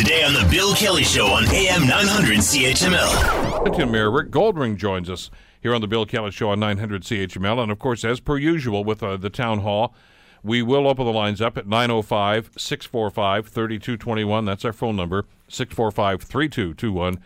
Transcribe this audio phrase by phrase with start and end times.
[0.00, 3.90] Today on The Bill Kelly Show on AM 900 CHML.
[3.90, 5.30] Mayor Rick Goldring joins us
[5.60, 7.62] here on The Bill Kelly Show on 900 CHML.
[7.62, 9.94] And of course, as per usual with uh, the town hall,
[10.42, 14.44] we will open the lines up at 905 645 3221.
[14.46, 17.18] That's our phone number 645 3221.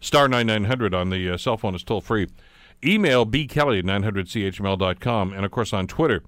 [0.00, 2.28] Star 9900 on the uh, cell phone is toll free.
[2.82, 5.34] Email bkelly at 900chml.com.
[5.34, 6.22] And of course, on Twitter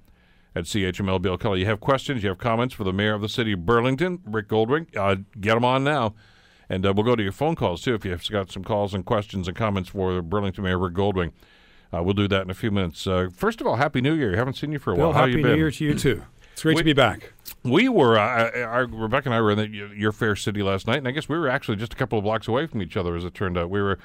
[0.54, 1.60] at CHML Bill Kelly.
[1.60, 4.48] You have questions, you have comments for the mayor of the city of Burlington, Rick
[4.48, 6.14] Goldring, uh, get them on now.
[6.68, 9.04] And uh, we'll go to your phone calls too if you've got some calls and
[9.04, 11.32] questions and comments for the Burlington Mayor Rick Goldring.
[11.92, 13.06] Uh, we'll do that in a few minutes.
[13.06, 14.32] Uh, first of all, Happy New Year.
[14.34, 15.12] I haven't seen you for a Bill, while.
[15.12, 15.52] How happy you been?
[15.52, 16.22] New Year to you too.
[16.52, 17.32] It's great We- to be back.
[17.62, 20.98] We were, uh, our, Rebecca and I were in the, your fair city last night,
[20.98, 23.16] and I guess we were actually just a couple of blocks away from each other,
[23.16, 23.70] as it turned out.
[23.70, 23.98] We were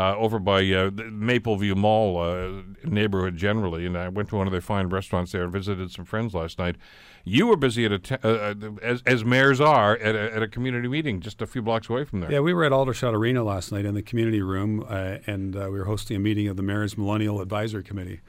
[0.00, 4.50] uh, over by uh, Mapleview Mall uh, neighborhood generally, and I went to one of
[4.50, 6.76] their fine restaurants there and visited some friends last night.
[7.22, 10.42] You were busy at a, te- uh, uh, as, as mayors are, at a, at
[10.42, 12.32] a community meeting just a few blocks away from there.
[12.32, 15.68] Yeah, we were at Aldershot Arena last night in the community room, uh, and uh,
[15.70, 18.20] we were hosting a meeting of the Mayor's Millennial Advisory Committee.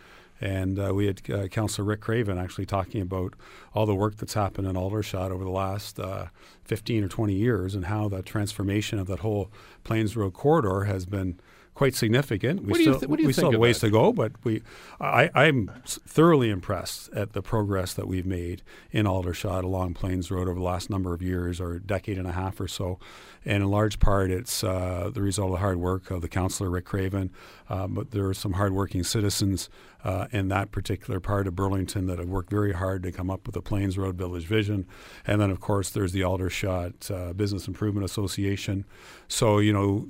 [0.42, 3.36] And uh, we had uh, Councillor Rick Craven actually talking about
[3.74, 6.26] all the work that's happened in Aldershot over the last uh,
[6.66, 9.52] 15 or 20 years and how the transformation of that whole
[9.84, 11.40] Plains Road corridor has been
[11.74, 12.62] quite significant.
[12.64, 13.88] We What do you still, thi- what do you we still have ways that?
[13.88, 14.62] to go, but we,
[15.00, 20.48] I, I'm thoroughly impressed at the progress that we've made in Aldershot along Plains Road
[20.48, 23.00] over the last number of years or decade and a half or so.
[23.44, 26.70] And in large part, it's uh, the result of the hard work of the councillor
[26.70, 27.32] Rick Craven,
[27.70, 29.68] uh, but there are some hardworking citizens
[30.04, 33.46] uh, in that particular part of Burlington that have worked very hard to come up
[33.48, 34.86] with the Plains Road Village vision.
[35.26, 38.86] And then, of course, there's the Aldershot uh, Business Improvement Association.
[39.28, 40.08] So, you know,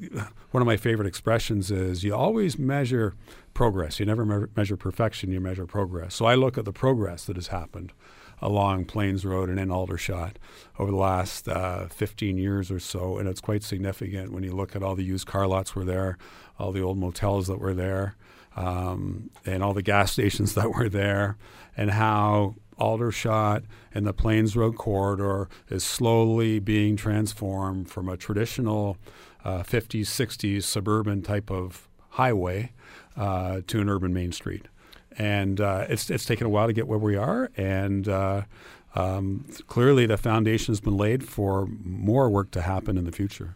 [0.51, 3.15] one of my favorite expressions is you always measure
[3.53, 3.99] progress.
[3.99, 6.15] You never me- measure perfection, you measure progress.
[6.15, 7.91] So I look at the progress that has happened
[8.41, 10.39] along Plains Road and in Aldershot
[10.79, 14.75] over the last uh, 15 years or so, and it's quite significant when you look
[14.75, 16.17] at all the used car lots were there,
[16.57, 18.15] all the old motels that were there,
[18.55, 21.37] um, and all the gas stations that were there,
[21.77, 28.97] and how Aldershot and the Plains Road corridor is slowly being transformed from a traditional
[29.45, 32.71] 50s, 60s suburban type of highway
[33.17, 34.67] uh, to an urban main street.
[35.17, 38.43] And uh, it's, it's taken a while to get where we are, and uh,
[38.95, 43.55] um, clearly the foundation has been laid for more work to happen in the future.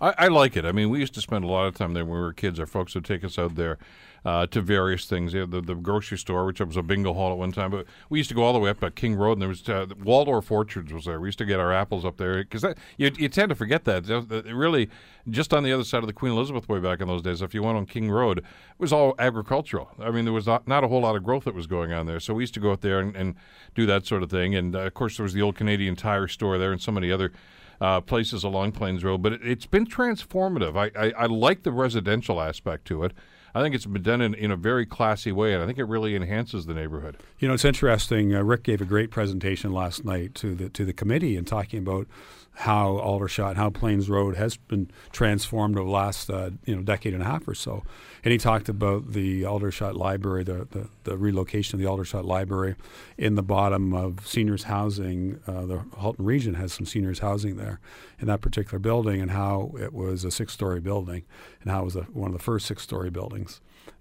[0.00, 0.64] I, I like it.
[0.64, 2.58] I mean, we used to spend a lot of time there when we were kids.
[2.60, 3.78] Our folks would take us out there
[4.24, 5.32] uh, to various things.
[5.32, 8.28] The, the grocery store, which was a bingo hall at one time, but we used
[8.28, 10.92] to go all the way up at King Road, and there was uh, Waldorf Orchards
[10.92, 11.20] was there.
[11.20, 12.64] We used to get our apples up there because
[12.98, 14.04] you, you tend to forget that.
[14.04, 14.88] Just- uh, Really,
[15.28, 17.54] just on the other side of the Queen Elizabeth Way back in those days, if
[17.54, 18.44] you went on King Road, it
[18.78, 19.88] was all agricultural.
[19.98, 22.06] I mean, there was not, not a whole lot of growth that was going on
[22.06, 22.20] there.
[22.20, 23.34] So we used to go out there and, and
[23.74, 24.54] do that sort of thing.
[24.54, 27.10] And uh, of course, there was the old Canadian Tire store there, and so many
[27.10, 27.32] other
[27.82, 30.76] uh, places along Plains Road, but it, it's been transformative.
[30.76, 33.12] I, I, I like the residential aspect to it.
[33.54, 35.84] I think it's been done in, in a very classy way, and I think it
[35.84, 37.18] really enhances the neighborhood.
[37.38, 38.34] You know, it's interesting.
[38.34, 41.78] Uh, Rick gave a great presentation last night to the to the committee and talking
[41.78, 42.06] about
[42.54, 47.14] how Aldershot, how Plains Road has been transformed over the last uh, you know decade
[47.14, 47.82] and a half or so.
[48.24, 52.76] And he talked about the Aldershot Library, the, the, the relocation of the Aldershot Library
[53.18, 55.40] in the bottom of seniors housing.
[55.46, 57.80] Uh, the Halton region has some seniors housing there
[58.20, 61.24] in that particular building, and how it was a six-story building,
[61.62, 63.41] and how it was a, one of the first six-story buildings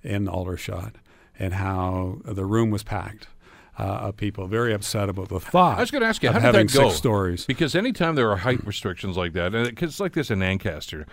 [0.03, 0.95] in Aldershot,
[1.37, 3.27] and how the room was packed.
[3.79, 5.77] Uh, of people very upset about the thought.
[5.77, 6.89] I was going to ask you, how did having that go?
[6.89, 7.45] six stories.
[7.45, 11.07] Because anytime there are height restrictions like that, because it's like this in Ancaster,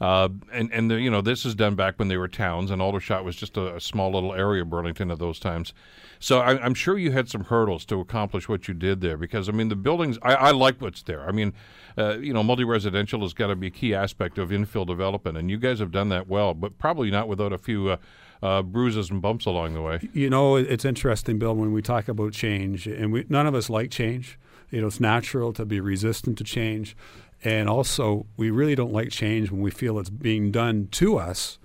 [0.00, 2.80] uh, and and the, you know this is done back when they were towns, and
[2.80, 5.74] Aldershot was just a, a small little area of Burlington at those times.
[6.18, 9.16] So I, I'm sure you had some hurdles to accomplish what you did there.
[9.16, 11.26] Because I mean, the buildings, I, I like what's there.
[11.26, 11.52] I mean,
[11.98, 15.50] uh, you know, multi-residential has got to be a key aspect of infill development, and
[15.50, 17.90] you guys have done that well, but probably not without a few.
[17.90, 17.96] Uh,
[18.42, 20.00] uh, bruises and bumps along the way.
[20.14, 23.68] You know, it's interesting, Bill, when we talk about change, and we, none of us
[23.68, 24.38] like change.
[24.70, 26.96] You know, it's natural to be resistant to change.
[27.42, 31.58] And also, we really don't like change when we feel it's being done to us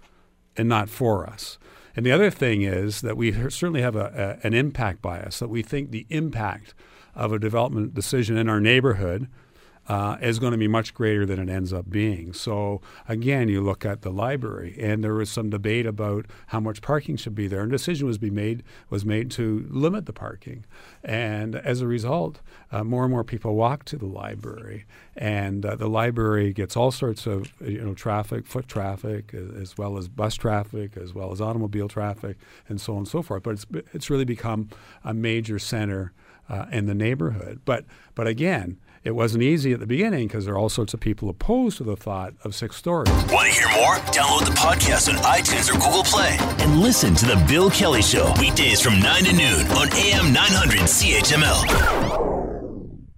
[0.56, 1.58] and not for us.
[1.96, 5.50] And the other thing is that we certainly have a, a, an impact bias, that
[5.50, 6.74] we think the impact
[7.14, 9.30] of a development decision in our neighborhood
[9.88, 12.34] uh, is going to be much greater than it ends up being.
[12.34, 16.82] So again, you look at the library, and there was some debate about how much
[16.82, 20.14] parking should be there, and a decision was be made was made to limit the
[20.14, 20.66] parking,
[21.04, 22.40] and as a result,
[22.72, 24.86] uh, more and more people walk to the library,
[25.16, 29.98] and uh, the library gets all sorts of you know traffic, foot traffic, as well
[29.98, 32.38] as bus traffic, as well as automobile traffic,
[32.68, 33.44] and so on and so forth.
[33.44, 34.70] But it's it's really become
[35.04, 36.14] a major center
[36.50, 37.62] uh, in the neighborhood.
[37.66, 37.86] But
[38.16, 41.30] but again, it wasn't easy at the beginning because there are all sorts of people
[41.30, 43.10] opposed to the thought of six stories.
[43.32, 43.96] Want to hear more?
[44.12, 48.34] Download the podcast on iTunes or Google Play and listen to The Bill Kelly Show
[48.40, 52.35] weekdays from 9 to noon on AM 900 CHML.